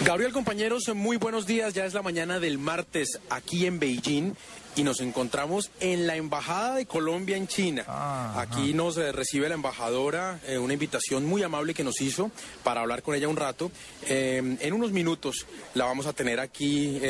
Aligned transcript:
Gabriel, 0.00 0.32
compañeros, 0.32 0.88
muy 0.94 1.16
buenos 1.16 1.46
días. 1.46 1.74
Ya 1.74 1.84
es 1.84 1.94
la 1.94 2.02
mañana 2.02 2.40
del 2.40 2.58
martes 2.58 3.20
aquí 3.30 3.66
en 3.66 3.78
Beijing 3.78 4.34
y 4.74 4.82
nos 4.82 5.00
encontramos 5.00 5.70
en 5.78 6.08
la 6.08 6.16
Embajada 6.16 6.74
de 6.74 6.86
Colombia 6.86 7.36
en 7.36 7.46
China. 7.46 7.84
Ah, 7.86 8.34
aquí 8.40 8.74
nos 8.74 8.96
eh, 8.96 9.12
recibe 9.12 9.48
la 9.48 9.54
embajadora, 9.54 10.40
eh, 10.48 10.58
una 10.58 10.72
invitación 10.72 11.24
muy 11.24 11.42
amable 11.44 11.74
que 11.74 11.84
nos 11.84 12.00
hizo 12.00 12.32
para 12.64 12.80
hablar 12.80 13.02
con 13.02 13.14
ella 13.14 13.28
un 13.28 13.36
rato. 13.36 13.70
Eh, 14.06 14.56
en 14.58 14.72
unos 14.72 14.90
minutos 14.90 15.46
la 15.74 15.84
vamos 15.84 16.06
a 16.06 16.12
tener 16.12 16.40
aquí 16.40 17.00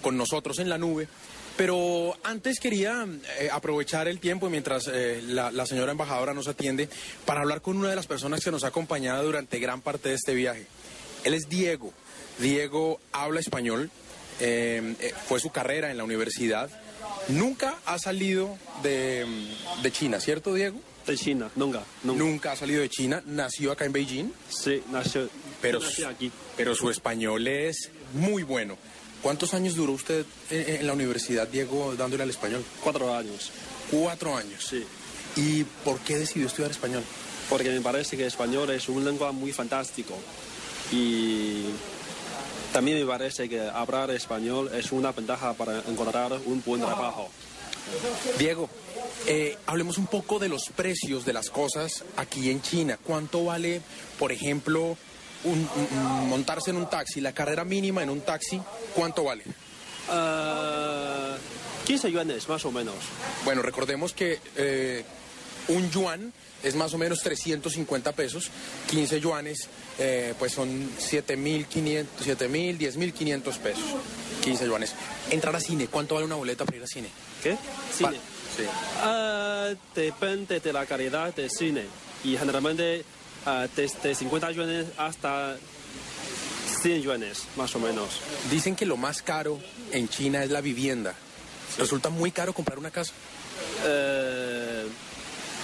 con 0.00 0.16
nosotros 0.16 0.58
en 0.58 0.68
la 0.68 0.78
nube. 0.78 1.08
Pero 1.56 2.16
antes 2.24 2.58
quería 2.60 3.06
eh, 3.38 3.48
aprovechar 3.52 4.08
el 4.08 4.20
tiempo 4.20 4.48
mientras 4.48 4.88
eh, 4.88 5.22
la, 5.22 5.50
la 5.50 5.66
señora 5.66 5.92
embajadora 5.92 6.32
nos 6.32 6.48
atiende 6.48 6.88
para 7.26 7.40
hablar 7.40 7.60
con 7.60 7.76
una 7.76 7.90
de 7.90 7.96
las 7.96 8.06
personas 8.06 8.42
que 8.42 8.50
nos 8.50 8.64
ha 8.64 8.68
acompañado 8.68 9.22
durante 9.24 9.58
gran 9.58 9.82
parte 9.82 10.08
de 10.08 10.14
este 10.14 10.34
viaje. 10.34 10.66
Él 11.24 11.34
es 11.34 11.48
Diego. 11.48 11.92
Diego 12.42 13.00
habla 13.12 13.40
español, 13.40 13.90
eh, 14.40 14.94
eh, 15.00 15.14
fue 15.28 15.40
su 15.40 15.50
carrera 15.50 15.90
en 15.90 15.96
la 15.96 16.04
universidad. 16.04 16.68
Nunca 17.28 17.76
ha 17.86 17.98
salido 17.98 18.58
de, 18.82 19.24
de 19.82 19.92
China, 19.92 20.20
¿cierto, 20.20 20.52
Diego? 20.52 20.78
De 21.06 21.16
China, 21.16 21.50
nunca, 21.56 21.82
nunca. 22.04 22.18
Nunca 22.24 22.52
ha 22.52 22.56
salido 22.56 22.80
de 22.80 22.88
China, 22.88 23.22
nació 23.26 23.72
acá 23.72 23.84
en 23.84 23.92
Beijing, 23.92 24.30
Sí, 24.48 24.82
nació, 24.90 25.28
pero, 25.60 25.80
aquí. 26.08 26.30
pero 26.56 26.74
su 26.74 26.90
español 26.90 27.46
es 27.48 27.90
muy 28.12 28.42
bueno. 28.42 28.76
¿Cuántos 29.22 29.54
años 29.54 29.76
duró 29.76 29.92
usted 29.92 30.24
eh, 30.50 30.78
en 30.80 30.86
la 30.86 30.92
universidad, 30.94 31.46
Diego, 31.46 31.94
dándole 31.96 32.24
al 32.24 32.30
español? 32.30 32.64
Cuatro 32.82 33.14
años, 33.14 33.50
Cuatro 33.90 34.36
años. 34.36 34.64
sí. 34.68 34.84
¿Y 35.34 35.64
por 35.84 35.98
qué 36.00 36.18
decidió 36.18 36.46
estudiar 36.46 36.70
español? 36.72 37.02
Porque 37.48 37.70
me 37.70 37.80
parece 37.80 38.16
que 38.16 38.26
español 38.26 38.68
es 38.70 38.88
una 38.88 39.06
lengua 39.10 39.32
muy 39.32 39.50
fantástico. 39.52 40.14
Y 40.92 41.62
también 42.72 42.98
me 42.98 43.06
parece 43.06 43.48
que 43.48 43.60
hablar 43.60 44.10
español 44.10 44.70
es 44.74 44.92
una 44.92 45.12
ventaja 45.12 45.52
para 45.54 45.78
encontrar 45.88 46.32
un 46.46 46.62
buen 46.64 46.80
trabajo. 46.80 47.30
Diego, 48.38 48.68
eh, 49.26 49.56
hablemos 49.66 49.98
un 49.98 50.06
poco 50.06 50.38
de 50.38 50.48
los 50.48 50.68
precios 50.70 51.24
de 51.24 51.32
las 51.32 51.50
cosas 51.50 52.04
aquí 52.16 52.50
en 52.50 52.62
China. 52.62 52.98
¿Cuánto 53.02 53.44
vale, 53.44 53.82
por 54.18 54.32
ejemplo, 54.32 54.96
un- 55.44 55.68
un- 55.92 56.28
montarse 56.28 56.70
en 56.70 56.76
un 56.76 56.88
taxi? 56.88 57.20
La 57.20 57.32
carrera 57.32 57.64
mínima 57.64 58.02
en 58.02 58.10
un 58.10 58.20
taxi, 58.20 58.60
¿cuánto 58.94 59.24
vale? 59.24 59.44
Ah, 60.08 61.36
15 61.84 62.10
yuanes, 62.10 62.48
más 62.48 62.64
o 62.64 62.70
menos. 62.72 62.94
Bueno, 63.44 63.62
recordemos 63.62 64.12
que 64.12 64.38
eh, 64.56 65.04
un 65.68 65.90
yuan 65.90 66.32
es 66.62 66.74
más 66.76 66.94
o 66.94 66.98
menos 66.98 67.20
350 67.22 68.12
pesos, 68.12 68.50
15 68.90 69.20
yuanes 69.20 69.68
eh, 69.98 70.34
pues 70.38 70.52
son 70.52 70.88
7.500, 70.98 72.06
7.000, 72.24 72.78
10.500 72.78 73.58
pesos, 73.58 73.82
15 74.42 74.66
yuanes. 74.66 74.94
Entrar 75.30 75.54
a 75.56 75.60
cine, 75.60 75.88
¿cuánto 75.88 76.14
vale 76.14 76.26
una 76.26 76.36
boleta 76.36 76.64
para 76.64 76.76
ir 76.78 76.82
a 76.84 76.86
cine? 76.86 77.08
¿Qué? 77.42 77.56
Cine. 77.96 78.18
Sí. 78.56 78.64
Ah, 79.00 79.70
depende 79.94 80.60
de 80.60 80.72
la 80.72 80.86
calidad 80.86 81.34
del 81.34 81.50
cine. 81.50 81.84
Y 82.24 82.36
generalmente 82.36 83.04
ah, 83.46 83.66
desde 83.74 84.14
50 84.14 84.50
yuanes 84.52 84.86
hasta 84.96 85.56
100 86.82 87.02
yuanes, 87.02 87.44
más 87.56 87.74
o 87.74 87.78
menos. 87.80 88.20
Dicen 88.50 88.76
que 88.76 88.86
lo 88.86 88.96
más 88.96 89.22
caro 89.22 89.58
en 89.92 90.08
China 90.08 90.44
es 90.44 90.50
la 90.50 90.60
vivienda. 90.60 91.14
Resulta 91.78 92.08
muy 92.10 92.30
caro 92.30 92.52
comprar 92.52 92.78
una 92.78 92.90
casa. 92.90 93.12
eh, 93.86 94.41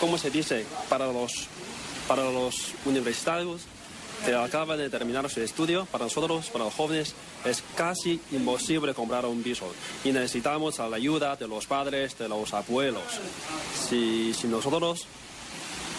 ¿cómo 0.01 0.19
se 0.19 0.31
dice? 0.31 0.65
Para 0.89 1.07
los, 1.13 1.47
para 2.07 2.31
los 2.31 2.73
universitarios 2.85 3.63
que 4.25 4.35
acaban 4.35 4.79
de 4.79 4.91
terminar 4.91 5.29
su 5.31 5.41
estudio, 5.41 5.87
para 5.87 6.05
nosotros, 6.05 6.51
para 6.51 6.65
los 6.65 6.75
jóvenes, 6.75 7.15
es 7.45 7.63
casi 7.77 8.21
imposible 8.33 8.95
comprar 8.95 9.27
un 9.27 9.43
piso. 9.43 9.73
Y 10.05 10.11
necesitamos 10.11 10.79
la 10.79 10.97
ayuda 10.97 11.37
de 11.37 11.47
los 11.47 11.67
padres, 11.67 12.19
de 12.19 12.29
los 12.29 12.53
abuelos. 12.53 13.05
Si, 13.89 14.35
si 14.35 14.49
nosotros 14.49 15.07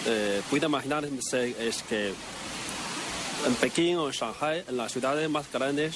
eh, 0.06 0.42
pueden 0.50 0.70
imaginarse 0.70 1.56
que 1.88 2.14
en 3.46 3.56
Pekín 3.56 3.98
o 3.98 4.08
en 4.08 4.14
Shanghai, 4.14 4.66
en 4.68 4.78
las 4.78 4.92
ciudades 4.92 5.30
más 5.30 5.50
grandes, 5.52 5.96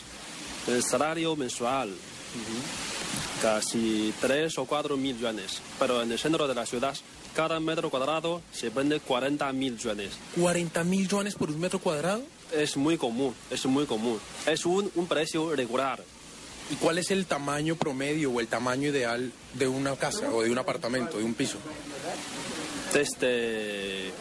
el 0.67 0.81
salario 0.81 1.35
mensual 1.35 1.93
casi 3.43 4.13
3 4.21 4.57
o 4.57 4.65
4 4.65 4.95
mil 4.95 5.19
yuanes. 5.19 5.61
Pero 5.77 6.01
en 6.01 6.09
el 6.09 6.17
centro 6.17 6.47
de 6.47 6.55
la 6.55 6.65
ciudad, 6.65 6.95
cada 7.35 7.59
metro 7.59 7.89
cuadrado 7.89 8.41
se 8.53 8.69
vende 8.69 9.01
40 9.01 9.51
mil 9.51 9.77
yuanes. 9.77 10.13
40 10.39 10.81
mil 10.85 11.05
yuanes 11.09 11.35
por 11.35 11.51
un 11.51 11.59
metro 11.59 11.79
cuadrado. 11.79 12.23
Es 12.53 12.77
muy 12.77 12.97
común, 12.97 13.35
es 13.51 13.65
muy 13.65 13.85
común. 13.85 14.17
Es 14.47 14.65
un, 14.65 14.89
un 14.95 15.07
precio 15.07 15.53
regular. 15.53 16.01
¿Y 16.71 16.75
cuál 16.75 16.97
es 16.99 17.11
el 17.11 17.25
tamaño 17.25 17.75
promedio 17.75 18.31
o 18.31 18.39
el 18.39 18.47
tamaño 18.47 18.87
ideal 18.87 19.33
de 19.55 19.67
una 19.67 19.97
casa 19.97 20.29
o 20.31 20.41
de 20.41 20.49
un 20.49 20.57
apartamento, 20.57 21.17
de 21.17 21.25
un 21.25 21.33
piso? 21.33 21.57
Desde 22.93 24.13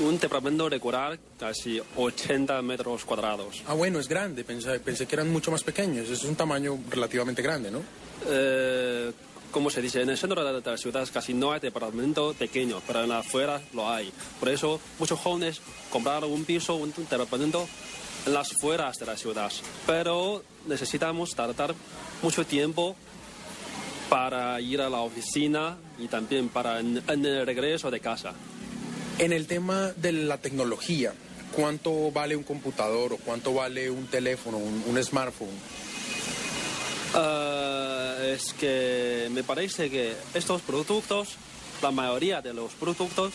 un 0.00 0.18
departamento 0.18 0.68
regular, 0.68 1.18
casi 1.38 1.80
80 1.96 2.60
metros 2.62 3.04
cuadrados. 3.04 3.62
Ah, 3.66 3.74
bueno, 3.74 3.98
es 3.98 4.08
grande. 4.08 4.44
Pensé, 4.44 4.80
pensé 4.80 5.06
que 5.06 5.14
eran 5.14 5.30
mucho 5.30 5.50
más 5.50 5.62
pequeños. 5.62 6.08
Es 6.08 6.24
un 6.24 6.34
tamaño 6.34 6.78
relativamente 6.90 7.42
grande, 7.42 7.70
¿no? 7.70 7.82
Eh, 8.26 9.12
como 9.50 9.68
se 9.70 9.82
dice, 9.82 10.00
en 10.00 10.08
el 10.08 10.16
centro 10.16 10.42
de 10.42 10.70
la 10.70 10.76
ciudad 10.78 11.06
casi 11.12 11.34
no 11.34 11.52
hay 11.52 11.60
departamento 11.60 12.34
pequeño, 12.34 12.80
pero 12.86 13.02
en 13.02 13.10
la 13.10 13.18
afuera 13.18 13.60
lo 13.74 13.88
hay. 13.88 14.10
Por 14.40 14.48
eso 14.48 14.80
muchos 14.98 15.20
jóvenes 15.20 15.60
compraron 15.90 16.32
un 16.32 16.44
piso, 16.44 16.74
un 16.74 16.92
departamento 16.92 17.68
en 18.26 18.32
las 18.32 18.52
afueras 18.52 18.98
de 18.98 19.06
la 19.06 19.16
ciudad. 19.16 19.52
Pero 19.86 20.42
necesitamos 20.66 21.34
tardar 21.34 21.74
mucho 22.22 22.46
tiempo 22.46 22.96
para 24.08 24.60
ir 24.60 24.80
a 24.80 24.88
la 24.88 25.00
oficina 25.00 25.76
y 25.98 26.08
también 26.08 26.48
para 26.48 26.80
en, 26.80 27.02
en 27.06 27.26
el 27.26 27.46
regreso 27.46 27.90
de 27.90 28.00
casa. 28.00 28.32
En 29.18 29.32
el 29.32 29.46
tema 29.46 29.92
de 29.96 30.12
la 30.12 30.38
tecnología, 30.38 31.12
¿cuánto 31.54 32.10
vale 32.10 32.34
un 32.34 32.42
computador 32.42 33.12
o 33.12 33.16
cuánto 33.18 33.54
vale 33.54 33.90
un 33.90 34.06
teléfono, 34.06 34.58
un, 34.58 35.02
smartphone? 35.04 35.48
Ah, 37.14 38.16
es 38.24 38.52
que 38.54 39.28
me 39.30 39.44
parece 39.44 39.90
que 39.90 40.14
estos 40.34 40.62
productos, 40.62 41.36
la 41.82 41.90
mayoría 41.90 42.40
de 42.40 42.54
los 42.54 42.72
productos 42.72 43.32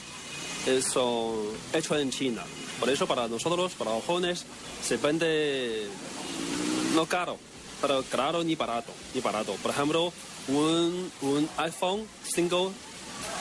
eh, 0.65 0.81
son 0.81 1.35
hechos 1.73 1.99
en 1.99 2.11
China. 2.11 2.43
Por 2.79 2.89
eso 2.89 3.07
para 3.07 3.27
nosotros, 3.27 3.73
para 3.73 3.91
los 3.91 4.03
jóvenes, 4.03 4.45
se 4.83 4.97
vende 4.97 5.87
no 6.95 7.05
caro, 7.05 7.37
pero 7.81 8.03
claro 8.03 8.43
ni 8.43 8.55
barato, 8.55 8.91
ni 9.13 9.21
barato. 9.21 9.53
Por 9.61 9.71
ejemplo, 9.71 10.11
un, 10.47 11.11
un 11.21 11.49
iPhone 11.57 12.05
5 12.23 12.73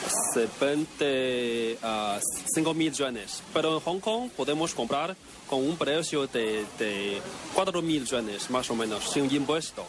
se 0.07 0.47
vende 0.59 1.77
a 1.81 2.19
5 2.53 2.73
mil 2.73 2.93
yuanes, 2.93 3.41
pero 3.53 3.75
en 3.75 3.79
Hong 3.81 3.99
Kong 3.99 4.29
podemos 4.35 4.73
comprar 4.73 5.15
con 5.49 5.59
un 5.59 5.77
precio 5.77 6.27
de, 6.27 6.65
de 6.77 7.21
4 7.53 7.81
mil 7.81 8.05
yuanes 8.05 8.49
más 8.49 8.69
o 8.69 8.75
menos, 8.75 9.09
sin 9.09 9.33
impuesto. 9.33 9.85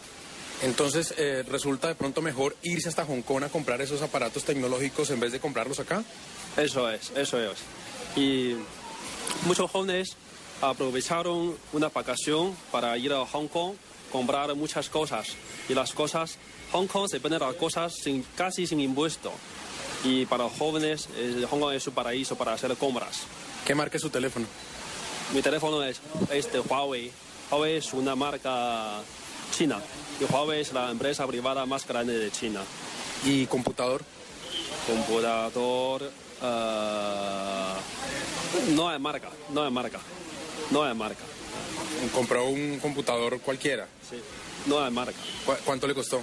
Entonces, 0.63 1.15
eh, 1.17 1.45
¿resulta 1.49 1.89
de 1.89 1.95
pronto 1.95 2.21
mejor 2.21 2.57
irse 2.63 2.89
hasta 2.89 3.05
Hong 3.05 3.23
Kong 3.23 3.45
a 3.45 3.49
comprar 3.49 3.81
esos 3.81 4.03
aparatos 4.03 4.45
tecnológicos 4.45 5.11
en 5.11 5.21
vez 5.21 5.31
de 5.33 5.41
comprarlos 5.41 5.79
acá? 5.79 6.03
Eso 6.57 6.91
es, 6.91 7.13
eso 7.15 7.41
es. 7.41 7.59
Y 8.17 8.57
muchos 9.47 9.71
jóvenes 9.71 10.17
aprovecharon 10.61 11.57
una 11.73 11.89
vacación 11.89 12.57
para 12.73 12.97
ir 12.99 13.13
a 13.13 13.25
Hong 13.25 13.47
Kong, 13.47 13.75
comprar 14.11 14.53
muchas 14.57 14.89
cosas. 14.89 15.29
Y 15.69 15.75
las 15.75 15.93
cosas, 15.93 16.39
Hong 16.73 16.87
Kong 16.87 17.09
se 17.09 17.21
venden 17.21 17.41
las 17.41 17.55
cosas 17.55 17.95
sin, 17.95 18.25
casi 18.37 18.67
sin 18.67 18.81
impuesto 18.81 19.33
y 20.05 20.27
para 20.27 20.45
los 20.45 20.53
jóvenes 20.53 21.09
Hong 21.51 21.61
Kong 21.61 21.73
es 21.73 21.87
un 21.87 21.95
paraíso 21.95 22.37
para 22.37 22.53
hacer 22.53 22.77
compras. 22.77 23.23
¿Qué 23.67 23.75
marca 23.75 23.97
es 23.97 24.03
su 24.03 24.11
teléfono? 24.11 24.47
Mi 25.35 25.43
teléfono 25.43 25.83
es, 25.83 26.01
es 26.31 26.53
de 26.53 26.61
Huawei. 26.61 27.11
Huawei 27.51 27.77
es 27.77 27.93
una 27.93 28.15
marca 28.15 29.01
china 29.57 29.79
y 30.21 30.33
Huawei 30.33 30.61
es 30.61 30.73
la 30.73 30.91
empresa 30.91 31.27
privada 31.27 31.67
más 31.67 31.87
grande 31.87 32.19
de 32.19 32.31
China. 32.31 32.61
¿Y 33.25 33.47
computador? 33.47 34.03
Computador... 34.87 36.11
Eh, 36.41 37.73
no 38.71 38.89
hay 38.89 38.99
marca, 38.99 39.29
no 39.51 39.65
hay 39.65 39.71
marca, 39.71 39.99
no 40.71 40.85
hay 40.85 40.95
marca. 40.95 41.25
¿Compró 42.15 42.47
un 42.47 42.79
computador 42.79 43.41
cualquiera? 43.41 43.89
Sí, 44.09 44.17
no 44.67 44.83
hay 44.83 44.91
marca. 44.91 45.19
¿Cuánto 45.65 45.87
le 45.87 45.95
costó? 45.95 46.23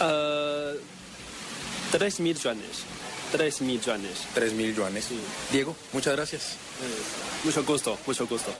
Eh, 0.00 0.80
3.000 1.92 2.34
yuanes. 2.42 2.84
3.000 3.32 3.80
yuanes. 3.80 4.26
3.000 4.34 4.74
yuanes. 4.74 5.08
Diego, 5.50 5.76
muchas 5.92 6.14
gracias. 6.16 6.42
Eh, 6.82 7.44
mucho 7.44 7.64
gusto, 7.64 7.98
mucho 8.06 8.26
gusto. 8.26 8.52